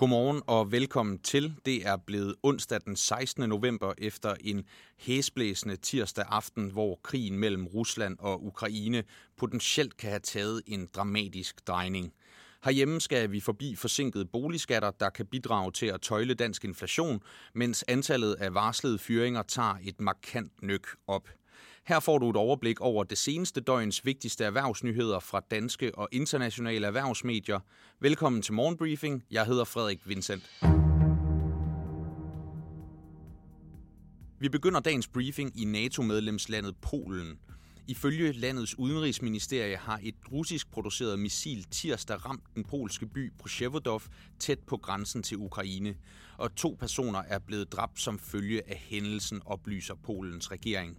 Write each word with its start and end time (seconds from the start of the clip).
Godmorgen 0.00 0.42
og 0.46 0.72
velkommen 0.72 1.18
til. 1.18 1.54
Det 1.66 1.86
er 1.86 1.96
blevet 1.96 2.34
onsdag 2.42 2.80
den 2.84 2.96
16. 2.96 3.48
november 3.48 3.94
efter 3.98 4.34
en 4.40 4.64
hæsblæsende 4.98 5.76
tirsdag 5.76 6.24
aften, 6.28 6.70
hvor 6.70 7.00
krigen 7.02 7.38
mellem 7.38 7.66
Rusland 7.66 8.16
og 8.18 8.46
Ukraine 8.46 9.04
potentielt 9.36 9.96
kan 9.96 10.10
have 10.10 10.20
taget 10.20 10.62
en 10.66 10.88
dramatisk 10.94 11.68
drejning. 11.68 12.12
Herhjemme 12.64 13.00
skal 13.00 13.32
vi 13.32 13.40
forbi 13.40 13.74
forsinkede 13.74 14.24
boligskatter, 14.24 14.90
der 14.90 15.10
kan 15.10 15.26
bidrage 15.26 15.72
til 15.72 15.86
at 15.86 16.00
tøjle 16.00 16.34
dansk 16.34 16.64
inflation, 16.64 17.22
mens 17.54 17.84
antallet 17.88 18.34
af 18.34 18.54
varslede 18.54 18.98
fyringer 18.98 19.42
tager 19.42 19.74
et 19.82 20.00
markant 20.00 20.62
nyk 20.62 20.86
op. 21.06 21.28
Her 21.86 22.00
får 22.00 22.18
du 22.18 22.30
et 22.30 22.36
overblik 22.36 22.80
over 22.80 23.04
det 23.04 23.18
seneste 23.18 23.60
døgns 23.60 24.04
vigtigste 24.04 24.44
erhvervsnyheder 24.44 25.20
fra 25.20 25.40
danske 25.50 25.98
og 25.98 26.08
internationale 26.12 26.86
erhvervsmedier. 26.86 27.60
Velkommen 28.00 28.42
til 28.42 28.54
Morgenbriefing. 28.54 29.24
Jeg 29.30 29.46
hedder 29.46 29.64
Frederik 29.64 30.00
Vincent. 30.04 30.50
Vi 34.40 34.48
begynder 34.48 34.80
dagens 34.80 35.08
briefing 35.08 35.60
i 35.60 35.64
NATO-medlemslandet 35.64 36.76
Polen. 36.82 37.38
Ifølge 37.86 38.32
landets 38.32 38.78
udenrigsministerie 38.78 39.76
har 39.76 40.00
et 40.02 40.14
russisk 40.32 40.70
produceret 40.70 41.18
missil 41.18 41.64
tirsdag 41.70 42.26
ramt 42.26 42.44
den 42.54 42.64
polske 42.64 43.06
by 43.06 43.32
Proshevodov 43.38 44.02
tæt 44.38 44.58
på 44.58 44.76
grænsen 44.76 45.22
til 45.22 45.36
Ukraine, 45.36 45.94
og 46.38 46.54
to 46.54 46.76
personer 46.80 47.22
er 47.28 47.38
blevet 47.38 47.72
dræbt 47.72 48.00
som 48.00 48.18
følge 48.18 48.70
af 48.70 48.76
hændelsen, 48.76 49.42
oplyser 49.44 49.94
Polens 49.94 50.50
regering. 50.50 50.98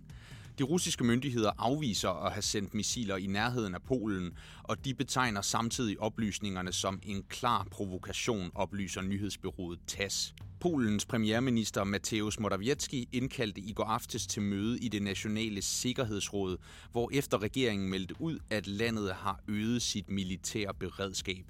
De 0.59 0.63
russiske 0.63 1.03
myndigheder 1.03 1.51
afviser 1.57 2.25
at 2.25 2.31
have 2.31 2.41
sendt 2.41 2.73
missiler 2.73 3.17
i 3.17 3.27
nærheden 3.27 3.75
af 3.75 3.81
Polen, 3.81 4.31
og 4.63 4.85
de 4.85 4.93
betegner 4.93 5.41
samtidig 5.41 5.99
oplysningerne 5.99 6.71
som 6.71 6.99
en 7.03 7.23
klar 7.29 7.67
provokation, 7.71 8.51
oplyser 8.55 9.01
nyhedsbyrået 9.01 9.79
TASS. 9.87 10.33
Polens 10.59 11.05
premierminister 11.05 11.83
Mateusz 11.83 12.39
Morawiecki 12.39 13.09
indkaldte 13.11 13.61
i 13.61 13.73
går 13.73 13.83
aftes 13.83 14.27
til 14.27 14.41
møde 14.41 14.79
i 14.79 14.87
det 14.87 15.01
nationale 15.01 15.61
sikkerhedsråd, 15.61 16.57
hvor 16.91 17.09
efter 17.13 17.41
regeringen 17.41 17.89
meldte 17.89 18.21
ud, 18.21 18.39
at 18.49 18.67
landet 18.67 19.13
har 19.13 19.39
øget 19.47 19.81
sit 19.81 20.09
militære 20.09 20.73
beredskab. 20.73 21.45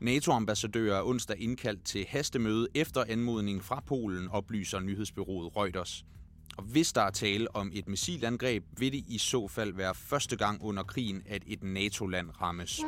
NATO-ambassadører 0.00 0.98
er 0.98 1.02
onsdag 1.02 1.40
indkaldt 1.40 1.84
til 1.84 2.06
hastemøde 2.08 2.68
efter 2.74 3.04
anmodning 3.08 3.64
fra 3.64 3.82
Polen, 3.86 4.28
oplyser 4.28 4.80
nyhedsbyrået 4.80 5.56
Reuters. 5.56 6.04
Og 6.56 6.64
hvis 6.64 6.92
der 6.92 7.00
er 7.00 7.10
tale 7.10 7.56
om 7.56 7.70
et 7.74 7.88
missilangreb, 7.88 8.64
vil 8.78 8.92
det 8.92 9.04
i 9.08 9.18
så 9.18 9.48
fald 9.48 9.72
være 9.72 9.94
første 9.94 10.36
gang 10.36 10.62
under 10.62 10.82
krigen, 10.82 11.22
at 11.26 11.42
et 11.46 11.62
NATO-land 11.62 12.30
rammes. 12.40 12.80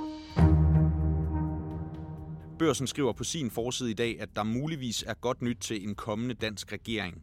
Børsen 2.58 2.86
skriver 2.86 3.12
på 3.12 3.24
sin 3.24 3.50
forside 3.50 3.90
i 3.90 3.94
dag, 3.94 4.20
at 4.20 4.28
der 4.36 4.42
muligvis 4.42 5.04
er 5.06 5.14
godt 5.14 5.42
nyt 5.42 5.56
til 5.60 5.88
en 5.88 5.94
kommende 5.94 6.34
dansk 6.34 6.72
regering. 6.72 7.22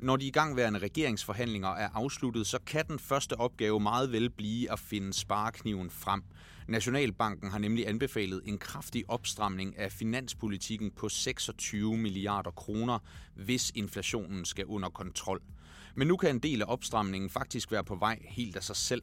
Når 0.00 0.16
de 0.16 0.26
igangværende 0.26 0.78
regeringsforhandlinger 0.78 1.68
er 1.68 1.88
afsluttet, 1.94 2.46
så 2.46 2.58
kan 2.66 2.86
den 2.88 2.98
første 2.98 3.40
opgave 3.40 3.80
meget 3.80 4.12
vel 4.12 4.30
blive 4.30 4.72
at 4.72 4.78
finde 4.78 5.12
sparekniven 5.12 5.90
frem. 5.90 6.22
Nationalbanken 6.68 7.50
har 7.50 7.58
nemlig 7.58 7.88
anbefalet 7.88 8.42
en 8.44 8.58
kraftig 8.58 9.04
opstramning 9.08 9.78
af 9.78 9.92
finanspolitikken 9.92 10.90
på 10.90 11.08
26 11.08 11.96
milliarder 11.96 12.50
kroner, 12.50 12.98
hvis 13.34 13.72
inflationen 13.74 14.44
skal 14.44 14.66
under 14.66 14.88
kontrol. 14.88 15.40
Men 15.94 16.08
nu 16.08 16.16
kan 16.16 16.30
en 16.30 16.38
del 16.38 16.62
af 16.62 16.66
opstramningen 16.68 17.30
faktisk 17.30 17.72
være 17.72 17.84
på 17.84 17.94
vej 17.94 18.18
helt 18.22 18.56
af 18.56 18.62
sig 18.62 18.76
selv. 18.76 19.02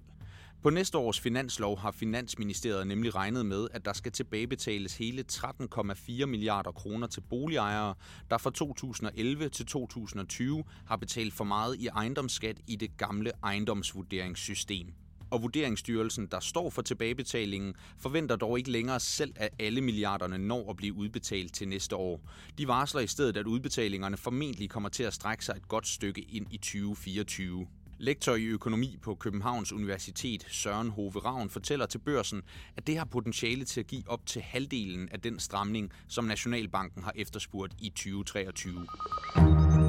På 0.66 0.70
næste 0.70 0.98
års 0.98 1.20
finanslov 1.20 1.80
har 1.80 1.92
Finansministeriet 1.92 2.88
nemlig 2.88 3.16
regnet 3.16 3.46
med, 3.46 3.68
at 3.72 3.86
der 3.86 3.94
skal 3.94 4.12
tilbagebetales 4.12 4.98
hele 4.98 5.26
13,4 5.32 6.26
milliarder 6.26 6.72
kroner 6.72 7.08
til 7.08 7.22
boligejere, 7.22 7.96
der 8.30 8.38
fra 8.38 8.52
2011 8.52 9.50
til 9.50 9.66
2020 9.66 10.64
har 10.86 10.96
betalt 10.96 11.34
for 11.34 11.44
meget 11.44 11.76
i 11.80 11.88
ejendomsskat 11.88 12.58
i 12.68 12.76
det 12.76 12.98
gamle 12.98 13.32
ejendomsvurderingssystem. 13.44 14.94
Og 15.30 15.42
Vurderingsstyrelsen, 15.42 16.28
der 16.28 16.40
står 16.40 16.70
for 16.70 16.82
tilbagebetalingen, 16.82 17.74
forventer 17.98 18.36
dog 18.36 18.58
ikke 18.58 18.72
længere 18.72 19.00
selv, 19.00 19.34
at 19.36 19.50
alle 19.60 19.82
milliarderne 19.82 20.38
når 20.38 20.70
at 20.70 20.76
blive 20.76 20.94
udbetalt 20.94 21.54
til 21.54 21.68
næste 21.68 21.96
år. 21.96 22.22
De 22.58 22.68
varsler 22.68 23.02
i 23.02 23.08
stedet, 23.08 23.38
at 23.38 23.48
udbetalingerne 23.48 24.18
formentlig 24.18 24.70
kommer 24.70 24.90
til 24.90 25.04
at 25.04 25.14
strække 25.14 25.46
sig 25.46 25.56
et 25.58 25.68
godt 25.68 25.88
stykke 25.88 26.22
ind 26.22 26.48
i 26.52 26.58
2024. 26.58 27.68
Lektor 27.98 28.36
i 28.36 28.46
økonomi 28.46 28.98
på 29.02 29.16
Københavns 29.16 29.74
Universitet, 29.74 30.46
Søren 30.50 30.90
Hove 30.90 31.20
Ravn, 31.20 31.50
fortæller 31.50 31.86
til 31.86 31.98
børsen, 32.00 32.42
at 32.78 32.88
det 32.88 32.98
har 32.98 33.06
potentiale 33.06 33.66
til 33.66 33.80
at 33.80 33.88
give 33.88 34.04
op 34.08 34.26
til 34.26 34.42
halvdelen 34.42 35.10
af 35.12 35.20
den 35.20 35.40
stramning, 35.40 35.92
som 36.08 36.26
Nationalbanken 36.26 37.04
har 37.04 37.14
efterspurgt 37.16 37.74
i 37.80 37.90
2023. 37.90 39.85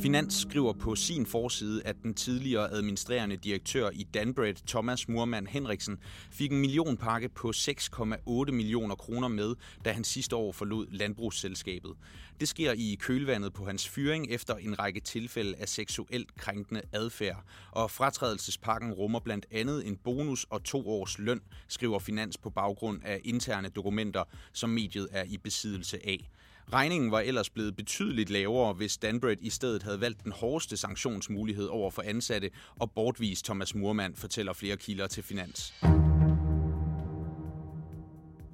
Finans 0.00 0.34
skriver 0.34 0.72
på 0.72 0.94
sin 0.94 1.26
forside, 1.26 1.82
at 1.84 1.96
den 2.02 2.14
tidligere 2.14 2.72
administrerende 2.72 3.36
direktør 3.36 3.90
i 3.90 4.06
Danbred, 4.14 4.54
Thomas 4.66 5.08
Murmann 5.08 5.46
Henriksen, 5.46 5.98
fik 6.30 6.52
en 6.52 6.60
millionpakke 6.60 7.28
på 7.28 7.52
6,8 7.56 8.50
millioner 8.52 8.94
kroner 8.94 9.28
med, 9.28 9.54
da 9.84 9.92
han 9.92 10.04
sidste 10.04 10.36
år 10.36 10.52
forlod 10.52 10.86
landbrugsselskabet. 10.90 11.92
Det 12.40 12.48
sker 12.48 12.72
i 12.72 12.96
kølvandet 13.00 13.52
på 13.52 13.64
hans 13.64 13.88
fyring 13.88 14.30
efter 14.30 14.54
en 14.54 14.78
række 14.78 15.00
tilfælde 15.00 15.54
af 15.56 15.68
seksuelt 15.68 16.34
krænkende 16.34 16.82
adfærd, 16.92 17.44
og 17.72 17.90
fratrædelsespakken 17.90 18.92
rummer 18.92 19.20
blandt 19.20 19.46
andet 19.50 19.86
en 19.86 19.96
bonus 19.96 20.46
og 20.50 20.64
to 20.64 20.88
års 20.90 21.18
løn, 21.18 21.40
skriver 21.68 21.98
Finans 21.98 22.38
på 22.38 22.50
baggrund 22.50 23.00
af 23.04 23.20
interne 23.24 23.68
dokumenter, 23.68 24.24
som 24.52 24.70
mediet 24.70 25.08
er 25.12 25.24
i 25.24 25.38
besiddelse 25.38 26.06
af. 26.06 26.30
Regningen 26.72 27.10
var 27.10 27.20
ellers 27.20 27.50
blevet 27.50 27.76
betydeligt 27.76 28.30
lavere, 28.30 28.72
hvis 28.72 28.98
Danbred 28.98 29.36
i 29.40 29.50
stedet 29.50 29.82
havde 29.82 30.00
valgt 30.00 30.24
den 30.24 30.32
hårdeste 30.32 30.76
sanktionsmulighed 30.76 31.66
over 31.66 31.90
for 31.90 32.02
ansatte 32.02 32.50
og 32.76 32.90
bortvist 32.90 33.44
Thomas 33.44 33.74
Murmann, 33.74 34.16
fortæller 34.16 34.52
flere 34.52 34.76
kilder 34.76 35.06
til 35.06 35.22
Finans. 35.22 35.74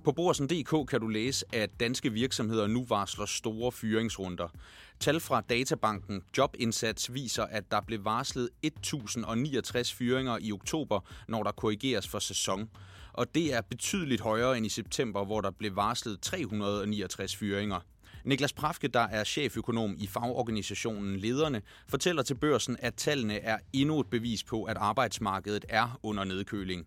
På 0.04 0.12
Borsen.dk 0.12 0.88
kan 0.88 1.00
du 1.00 1.08
læse, 1.08 1.46
at 1.52 1.80
danske 1.80 2.12
virksomheder 2.12 2.66
nu 2.66 2.84
varsler 2.88 3.26
store 3.26 3.72
fyringsrunder. 3.72 4.48
Tal 5.00 5.20
fra 5.20 5.40
databanken 5.40 6.22
Jobindsats 6.38 7.14
viser, 7.14 7.44
at 7.44 7.70
der 7.70 7.80
blev 7.80 8.04
varslet 8.04 8.50
1069 8.62 9.92
fyringer 9.92 10.38
i 10.40 10.52
oktober, 10.52 11.00
når 11.28 11.42
der 11.42 11.52
korrigeres 11.52 12.08
for 12.08 12.18
sæson. 12.18 12.70
Og 13.12 13.34
det 13.34 13.54
er 13.54 13.60
betydeligt 13.60 14.20
højere 14.20 14.56
end 14.56 14.66
i 14.66 14.68
september, 14.68 15.24
hvor 15.24 15.40
der 15.40 15.50
blev 15.50 15.76
varslet 15.76 16.20
369 16.20 17.36
fyringer. 17.36 17.80
Niklas 18.24 18.52
Prafke, 18.52 18.88
der 18.88 19.00
er 19.00 19.24
cheføkonom 19.24 19.94
i 19.98 20.06
fagorganisationen 20.06 21.16
Lederne, 21.16 21.62
fortæller 21.88 22.22
til 22.22 22.34
børsen, 22.34 22.76
at 22.78 22.94
tallene 22.94 23.38
er 23.38 23.58
endnu 23.72 24.00
et 24.00 24.06
bevis 24.06 24.44
på, 24.44 24.64
at 24.64 24.76
arbejdsmarkedet 24.76 25.64
er 25.68 25.98
under 26.02 26.24
nedkøling. 26.24 26.86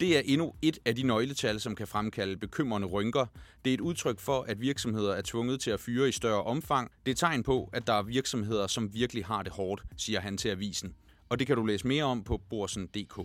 Det 0.00 0.16
er 0.16 0.22
endnu 0.24 0.54
et 0.62 0.78
af 0.84 0.96
de 0.96 1.02
nøgletal, 1.02 1.60
som 1.60 1.74
kan 1.74 1.86
fremkalde 1.86 2.36
bekymrende 2.36 2.88
rynker. 2.88 3.26
Det 3.64 3.70
er 3.70 3.74
et 3.74 3.80
udtryk 3.80 4.20
for, 4.20 4.42
at 4.48 4.60
virksomheder 4.60 5.14
er 5.14 5.22
tvunget 5.24 5.60
til 5.60 5.70
at 5.70 5.80
fyre 5.80 6.08
i 6.08 6.12
større 6.12 6.42
omfang. 6.42 6.90
Det 7.06 7.12
er 7.12 7.16
tegn 7.16 7.42
på, 7.42 7.70
at 7.72 7.86
der 7.86 7.92
er 7.92 8.02
virksomheder, 8.02 8.66
som 8.66 8.94
virkelig 8.94 9.26
har 9.26 9.42
det 9.42 9.52
hårdt, 9.52 9.82
siger 9.96 10.20
han 10.20 10.36
til 10.36 10.48
avisen. 10.48 10.94
Og 11.28 11.38
det 11.38 11.46
kan 11.46 11.56
du 11.56 11.64
læse 11.64 11.86
mere 11.86 12.04
om 12.04 12.24
på 12.24 12.40
borsen.dk. 12.50 13.20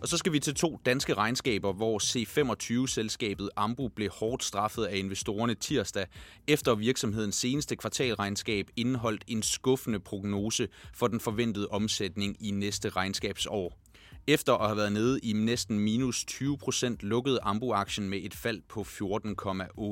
Og 0.00 0.08
så 0.08 0.16
skal 0.16 0.32
vi 0.32 0.40
til 0.40 0.54
to 0.54 0.80
danske 0.86 1.14
regnskaber, 1.14 1.72
hvor 1.72 1.98
C25-selskabet 1.98 3.50
Ambu 3.56 3.88
blev 3.88 4.10
hårdt 4.10 4.44
straffet 4.44 4.84
af 4.84 4.96
investorerne 4.96 5.54
tirsdag, 5.54 6.06
efter 6.46 6.74
virksomhedens 6.74 7.36
seneste 7.36 7.76
kvartalregnskab 7.76 8.70
indeholdt 8.76 9.24
en 9.26 9.42
skuffende 9.42 10.00
prognose 10.00 10.68
for 10.94 11.06
den 11.06 11.20
forventede 11.20 11.68
omsætning 11.68 12.36
i 12.40 12.50
næste 12.50 12.88
regnskabsår. 12.88 13.78
Efter 14.26 14.54
at 14.54 14.66
have 14.66 14.76
været 14.76 14.92
nede 14.92 15.20
i 15.20 15.32
næsten 15.32 15.78
minus 15.78 16.24
20 16.24 16.58
procent, 16.58 17.02
lukkede 17.02 17.38
Ambu-aktien 17.42 18.08
med 18.08 18.18
et 18.22 18.34
fald 18.34 18.62
på 18.68 18.80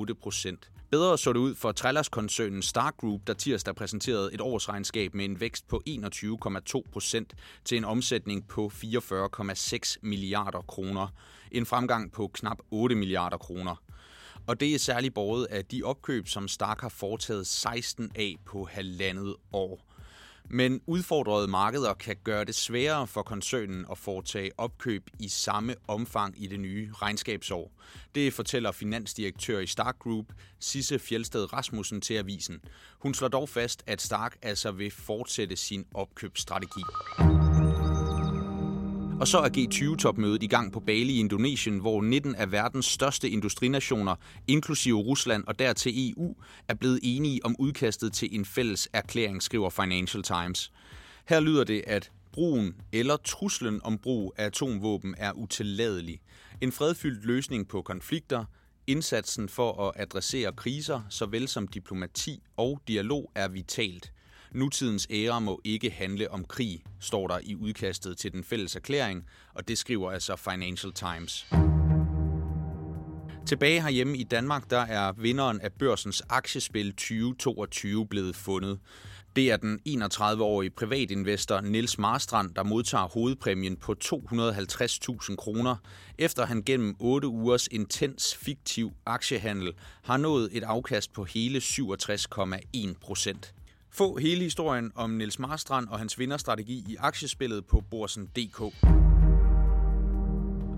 14,8 0.09 0.15
procent. 0.15 0.71
Bedre 0.91 1.19
så 1.19 1.33
det 1.33 1.39
ud 1.39 1.55
for 1.55 1.73
Trellers-koncernen 1.73 2.63
Stark 2.63 2.97
Group, 2.97 3.21
der 3.27 3.35
tirsdag 3.35 3.75
præsenterede 3.75 4.35
et 4.35 4.41
årsregnskab 4.41 5.15
med 5.15 5.25
en 5.25 5.41
vækst 5.41 5.69
på 5.69 5.83
21,2 5.89 6.83
procent 6.93 7.35
til 7.65 7.79
en 7.79 7.85
omsætning 7.85 8.49
på 8.49 8.71
44,6 8.75 9.97
milliarder 10.03 10.61
kroner. 10.61 11.09
En 11.53 11.67
fremgang 11.67 12.13
på 12.13 12.31
knap 12.35 12.59
8 12.71 12.97
milliarder 12.97 13.37
kroner. 13.37 13.83
Og 14.47 14.61
det 14.61 14.75
er 14.75 14.79
særligt 14.79 15.15
båret 15.15 15.45
af 15.45 15.65
de 15.65 15.83
opkøb, 15.83 16.29
som 16.29 16.49
Stark 16.49 16.81
har 16.81 16.89
foretaget 16.89 17.47
16 17.47 18.11
af 18.15 18.37
på 18.45 18.65
halvandet 18.65 19.35
år. 19.53 19.96
Men 20.51 20.81
udfordrede 20.87 21.49
markeder 21.49 21.95
kan 21.95 22.17
gøre 22.25 22.45
det 22.45 22.55
sværere 22.55 23.07
for 23.07 23.23
koncernen 23.23 23.87
at 23.91 23.99
foretage 23.99 24.51
opkøb 24.59 25.11
i 25.21 25.29
samme 25.29 25.75
omfang 25.89 26.43
i 26.43 26.47
det 26.47 26.61
nye 26.61 26.91
regnskabsår. 26.93 27.73
Det 28.15 28.33
fortæller 28.33 28.73
finansdirektør 28.73 29.59
i 29.59 29.67
Stark 29.67 29.99
Group, 29.99 30.27
Sisse 30.61 30.99
Fjeldsted 30.99 31.53
Rasmussen 31.53 32.01
til 32.01 32.15
avisen. 32.15 32.61
Hun 32.99 33.15
slår 33.15 33.29
dog 33.29 33.49
fast, 33.49 33.83
at 33.87 34.03
Stark 34.03 34.37
altså 34.43 34.71
vil 34.73 34.91
fortsætte 34.91 35.57
sin 35.57 35.87
opkøbsstrategi. 35.95 36.83
Og 39.21 39.29
så 39.29 39.39
er 39.39 39.49
G20-topmødet 39.49 40.43
i 40.43 40.47
gang 40.47 40.73
på 40.73 40.81
Bali 40.81 41.13
i 41.13 41.19
Indonesien, 41.19 41.79
hvor 41.79 42.03
19 42.03 42.35
af 42.35 42.53
verdens 42.53 42.87
største 42.87 43.31
industrinationer, 43.31 44.17
inklusive 44.47 44.99
Rusland 44.99 45.45
og 45.47 45.59
dertil 45.59 46.11
EU, 46.11 46.37
er 46.69 46.75
blevet 46.75 47.01
enige 47.03 47.45
om 47.45 47.57
udkastet 47.59 48.13
til 48.13 48.29
en 48.37 48.45
fælles 48.45 48.89
erklæring, 48.93 49.43
skriver 49.43 49.71
Financial 49.71 50.23
Times. 50.23 50.73
Her 51.29 51.41
lyder 51.41 51.65
det, 51.65 51.83
at 51.87 52.11
brugen 52.33 52.75
eller 52.93 53.17
truslen 53.17 53.81
om 53.85 53.99
brug 53.99 54.35
af 54.37 54.45
atomvåben 54.45 55.15
er 55.19 55.33
utilladelig. 55.33 56.21
En 56.61 56.73
fredfyldt 56.73 57.25
løsning 57.25 57.69
på 57.69 57.83
konflikter, 57.83 58.45
indsatsen 58.87 59.49
for 59.49 59.89
at 59.89 59.93
adressere 59.97 60.53
kriser, 60.53 61.01
såvel 61.11 61.49
som 61.49 61.69
diplomati 61.69 62.43
og 62.57 62.81
dialog 62.89 63.31
er 63.35 63.49
vitalt. 63.49 64.13
Nutidens 64.57 65.07
æra 65.11 65.39
må 65.39 65.61
ikke 65.65 65.91
handle 65.91 66.31
om 66.31 66.45
krig, 66.45 66.83
står 67.01 67.29
der 67.29 67.39
i 67.43 67.55
udkastet 67.55 68.19
til 68.19 68.33
den 68.33 68.45
fælles 68.45 68.77
erklæring, 68.77 69.27
og 69.55 69.69
det 69.69 69.79
skriver 69.79 70.11
altså 70.11 70.37
Financial 70.37 70.93
Times. 70.93 71.47
Tilbage 73.47 73.83
herhjemme 73.83 74.19
i 74.19 74.25
Danmark, 74.25 74.71
der 74.71 74.79
er 74.79 75.13
vinderen 75.13 75.61
af 75.61 75.73
børsens 75.73 76.23
aktiespil 76.29 76.93
2022 76.93 78.07
blevet 78.07 78.37
fundet. 78.37 78.79
Det 79.37 79.51
er 79.51 79.57
den 79.57 79.81
31-årige 79.89 80.71
privatinvestor 80.71 81.61
Niels 81.61 81.99
Marstrand, 81.99 82.55
der 82.55 82.63
modtager 82.63 83.09
hovedpræmien 83.09 83.77
på 83.77 83.95
250.000 84.05 85.37
kroner, 85.37 85.77
efter 86.19 86.47
han 86.47 86.63
gennem 86.63 86.97
8 86.99 87.29
ugers 87.29 87.67
intens 87.67 88.37
fiktiv 88.37 88.93
aktiehandel 89.07 89.73
har 90.03 90.17
nået 90.17 90.49
et 90.53 90.63
afkast 90.63 91.13
på 91.13 91.25
hele 91.25 91.59
67,1 91.59 92.95
procent. 93.01 93.56
Få 93.97 94.17
hele 94.17 94.43
historien 94.43 94.93
om 94.95 95.11
Nils 95.11 95.39
Marstrand 95.39 95.89
og 95.89 95.99
hans 95.99 96.19
vinderstrategi 96.19 96.85
i 96.89 96.97
aktiespillet 96.99 97.67
på 97.67 97.83
borsen.dk. 97.91 98.61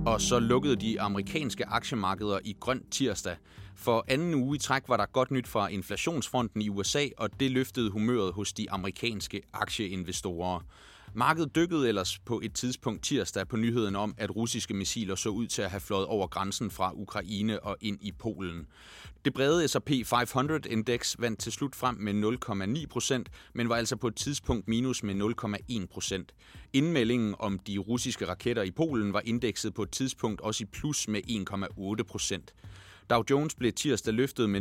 Og 0.06 0.20
så 0.20 0.38
lukkede 0.38 0.76
de 0.76 1.00
amerikanske 1.00 1.66
aktiemarkeder 1.66 2.38
i 2.44 2.56
grøn 2.60 2.82
tirsdag. 2.90 3.36
For 3.76 4.04
anden 4.08 4.34
uge 4.34 4.56
i 4.56 4.58
træk 4.58 4.82
var 4.88 4.96
der 4.96 5.06
godt 5.06 5.30
nyt 5.30 5.48
fra 5.48 5.68
inflationsfronten 5.68 6.62
i 6.62 6.68
USA, 6.68 7.06
og 7.16 7.40
det 7.40 7.50
løftede 7.50 7.90
humøret 7.90 8.32
hos 8.32 8.52
de 8.52 8.70
amerikanske 8.70 9.42
aktieinvestorer. 9.52 10.60
Markedet 11.18 11.54
dykkede 11.54 11.88
ellers 11.88 12.18
på 12.18 12.40
et 12.44 12.54
tidspunkt 12.54 13.04
tirsdag 13.04 13.48
på 13.48 13.56
nyheden 13.56 13.96
om, 13.96 14.14
at 14.18 14.36
russiske 14.36 14.74
missiler 14.74 15.14
så 15.14 15.28
ud 15.28 15.46
til 15.46 15.62
at 15.62 15.70
have 15.70 15.80
fløjet 15.80 16.06
over 16.06 16.26
grænsen 16.26 16.70
fra 16.70 16.92
Ukraine 16.94 17.60
og 17.60 17.76
ind 17.80 17.98
i 18.02 18.12
Polen. 18.12 18.66
Det 19.24 19.34
brede 19.34 19.68
S&P 19.68 19.90
500-indeks 19.90 21.16
vandt 21.18 21.40
til 21.40 21.52
slut 21.52 21.74
frem 21.74 21.96
med 21.96 22.38
0,9 22.82 22.86
procent, 22.86 23.28
men 23.52 23.68
var 23.68 23.76
altså 23.76 23.96
på 23.96 24.06
et 24.06 24.16
tidspunkt 24.16 24.68
minus 24.68 25.02
med 25.02 25.14
0,1 25.80 25.86
procent. 25.86 26.34
Indmeldingen 26.72 27.34
om 27.38 27.58
de 27.58 27.78
russiske 27.78 28.28
raketter 28.28 28.62
i 28.62 28.70
Polen 28.70 29.12
var 29.12 29.22
indekset 29.24 29.74
på 29.74 29.82
et 29.82 29.90
tidspunkt 29.90 30.40
også 30.40 30.64
i 30.64 30.66
plus 30.66 31.08
med 31.08 31.20
1,8 31.98 32.02
procent. 32.02 32.54
Dow 33.10 33.22
Jones 33.30 33.54
blev 33.54 33.72
tirsdag 33.72 34.14
løftet 34.14 34.50
med 34.50 34.60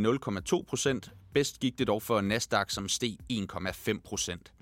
0,2 0.54 0.64
procent. 0.68 1.10
Bedst 1.34 1.60
gik 1.60 1.78
det 1.78 1.86
dog 1.86 2.02
for 2.02 2.20
Nasdaq, 2.20 2.70
som 2.70 2.88
steg 2.88 3.16
1,5 3.32 4.00
procent. 4.04 4.52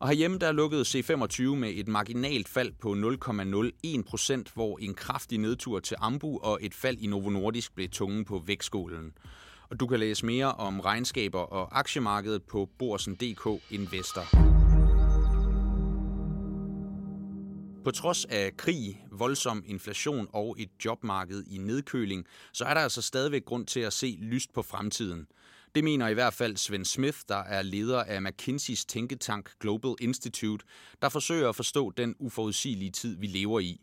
Og 0.00 0.08
herhjemme 0.08 0.38
der 0.38 0.52
lukkede 0.52 0.82
C25 0.82 1.42
med 1.42 1.72
et 1.74 1.88
marginalt 1.88 2.48
fald 2.48 2.72
på 2.80 2.92
0,01 2.92 4.02
procent, 4.02 4.50
hvor 4.54 4.78
en 4.78 4.94
kraftig 4.94 5.38
nedtur 5.38 5.80
til 5.80 5.96
Ambu 6.00 6.38
og 6.42 6.58
et 6.62 6.74
fald 6.74 6.98
i 6.98 7.06
Novo 7.06 7.30
Nordisk 7.30 7.74
blev 7.74 7.88
tungen 7.88 8.24
på 8.24 8.42
vægtskålen. 8.46 9.12
Og 9.70 9.80
du 9.80 9.86
kan 9.86 10.00
læse 10.00 10.26
mere 10.26 10.52
om 10.52 10.80
regnskaber 10.80 11.38
og 11.38 11.78
aktiemarkedet 11.78 12.42
på 12.42 12.68
borsen.dk 12.78 13.62
Investor. 13.70 14.22
På 17.84 17.90
trods 17.90 18.24
af 18.24 18.56
krig, 18.56 19.04
voldsom 19.12 19.64
inflation 19.66 20.28
og 20.32 20.56
et 20.58 20.70
jobmarked 20.84 21.44
i 21.50 21.58
nedkøling, 21.58 22.26
så 22.52 22.64
er 22.64 22.74
der 22.74 22.80
altså 22.80 23.02
stadigvæk 23.02 23.44
grund 23.44 23.66
til 23.66 23.80
at 23.80 23.92
se 23.92 24.18
lyst 24.20 24.52
på 24.52 24.62
fremtiden– 24.62 25.26
det 25.78 25.84
mener 25.84 26.08
i 26.08 26.14
hvert 26.14 26.34
fald 26.34 26.56
Sven 26.56 26.84
Smith, 26.84 27.18
der 27.28 27.36
er 27.36 27.62
leder 27.62 28.04
af 28.04 28.22
McKinseys 28.22 28.84
tænketank 28.84 29.58
Global 29.60 29.94
Institute, 30.00 30.66
der 31.02 31.08
forsøger 31.08 31.48
at 31.48 31.56
forstå 31.56 31.90
den 31.90 32.14
uforudsigelige 32.18 32.90
tid, 32.90 33.16
vi 33.16 33.26
lever 33.26 33.60
i. 33.60 33.80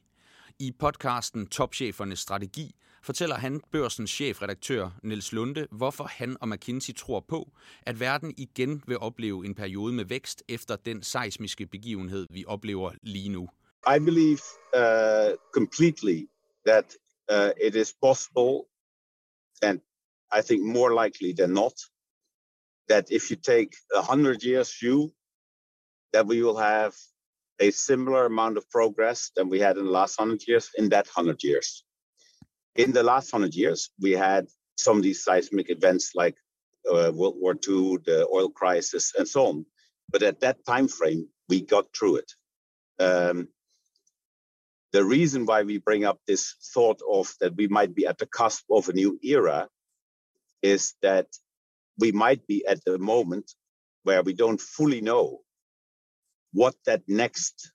I 0.59 0.71
podcasten 0.79 1.47
Topchefernes 1.47 2.19
Strategi 2.19 2.75
fortæller 3.03 3.35
han 3.35 3.61
børsens 3.71 4.11
chefredaktør 4.11 4.89
Niels 5.03 5.31
Lunde, 5.31 5.67
hvorfor 5.71 6.03
han 6.03 6.37
og 6.41 6.49
McKinsey 6.49 6.93
tror 6.93 7.25
på, 7.27 7.51
at 7.81 7.99
verden 7.99 8.33
igen 8.37 8.83
vil 8.87 8.99
opleve 8.99 9.45
en 9.45 9.55
periode 9.55 9.93
med 9.93 10.05
vækst 10.05 10.43
efter 10.49 10.75
den 10.75 11.03
seismiske 11.03 11.65
begivenhed, 11.65 12.27
vi 12.29 12.45
oplever 12.47 12.91
lige 13.01 13.29
nu. 13.29 13.49
I 13.95 13.99
believe 13.99 14.39
uh, 14.73 15.35
completely 15.53 16.29
that 16.65 16.97
uh, 17.31 17.67
it 17.67 17.75
is 17.75 17.93
possible 18.01 18.61
and 19.61 19.79
I 20.31 20.41
think 20.41 20.63
more 20.63 20.93
likely 20.93 21.33
than 21.33 21.53
not 21.53 21.73
that 22.87 23.11
if 23.11 23.29
you 23.29 23.35
take 23.35 23.75
a 23.95 24.01
hundred 24.01 24.43
years 24.43 24.77
view, 24.79 25.13
that 26.13 26.27
we 26.27 26.41
will 26.41 26.57
have 26.57 26.93
a 27.59 27.71
similar 27.71 28.25
amount 28.25 28.57
of 28.57 28.69
progress 28.69 29.31
than 29.35 29.49
we 29.49 29.59
had 29.59 29.77
in 29.77 29.85
the 29.85 29.91
last 29.91 30.17
hundred 30.17 30.47
years 30.47 30.69
in 30.77 30.89
that 30.89 31.07
hundred 31.07 31.43
years. 31.43 31.83
In 32.75 32.91
the 32.91 33.03
last 33.03 33.31
hundred 33.31 33.55
years, 33.55 33.89
we 34.01 34.11
had 34.11 34.47
some 34.77 34.97
of 34.97 35.03
these 35.03 35.23
seismic 35.23 35.69
events 35.69 36.11
like 36.15 36.35
uh, 36.89 37.11
World 37.13 37.35
War 37.37 37.53
II, 37.53 37.97
the 38.05 38.27
oil 38.31 38.49
crisis, 38.49 39.13
and 39.17 39.27
so 39.27 39.45
on. 39.47 39.65
But 40.11 40.23
at 40.23 40.41
that 40.41 40.65
time 40.65 40.87
frame, 40.87 41.27
we 41.49 41.61
got 41.61 41.85
through 41.97 42.17
it. 42.17 42.31
Um, 42.99 43.47
the 44.91 45.03
reason 45.03 45.45
why 45.45 45.63
we 45.63 45.77
bring 45.77 46.05
up 46.05 46.19
this 46.27 46.55
thought 46.73 47.01
of 47.09 47.33
that 47.41 47.55
we 47.55 47.67
might 47.67 47.93
be 47.95 48.05
at 48.05 48.17
the 48.17 48.27
cusp 48.27 48.65
of 48.71 48.87
a 48.87 48.93
new 48.93 49.19
era 49.23 49.67
is 50.73 50.93
that 51.01 51.27
we 52.01 52.11
might 52.11 52.45
be 52.47 52.59
at 52.67 52.79
the 52.85 52.97
moment 52.97 53.45
where 54.03 54.23
we 54.23 54.33
don't 54.33 54.61
fully 54.77 55.01
know 55.01 55.25
what 56.53 56.75
that 56.85 57.01
next 57.07 57.71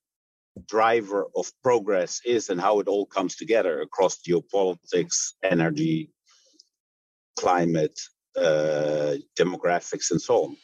driver 0.68 1.22
of 1.36 1.46
progress 1.62 2.20
is 2.24 2.50
and 2.50 2.60
how 2.60 2.80
it 2.80 2.88
all 2.88 3.06
comes 3.06 3.36
together 3.36 3.80
across 3.80 4.14
geopolitics, 4.28 5.16
energy, 5.42 6.10
climate, 7.38 7.98
uh, 8.36 9.14
demographics, 9.40 10.10
and 10.10 10.20
so 10.20 10.34
on. 10.44 10.56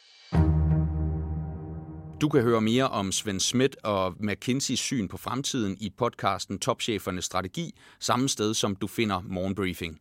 Du 2.21 2.29
kan 2.29 2.41
høre 2.41 2.61
mere 2.61 2.89
om 2.89 3.11
Svend 3.11 3.39
Schmidt 3.39 3.77
og 3.83 4.15
McKinseys 4.19 4.79
syn 4.79 5.07
på 5.07 5.17
fremtiden 5.17 5.77
i 5.79 5.89
podcasten 5.97 6.59
Topchefernes 6.59 7.25
Strategi, 7.25 7.75
samme 7.99 8.29
sted 8.29 8.53
som 8.53 8.75
du 8.75 8.87
finder 8.87 9.21
Morgenbriefing. 9.21 9.99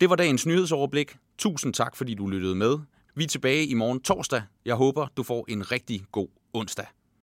Det 0.00 0.10
var 0.10 0.16
dagens 0.16 0.46
nyhedsoverblik. 0.46 1.16
Tusind 1.38 1.74
tak, 1.74 1.96
fordi 1.96 2.14
du 2.14 2.26
lyttede 2.26 2.54
med. 2.54 2.78
Vi 3.14 3.24
er 3.24 3.28
tilbage 3.28 3.66
i 3.66 3.74
morgen 3.74 4.00
torsdag. 4.00 4.42
Jeg 4.64 4.74
håber, 4.74 5.06
du 5.16 5.22
får 5.22 5.44
en 5.48 5.72
rigtig 5.72 6.04
god 6.12 6.28
onsdag. 6.52 6.86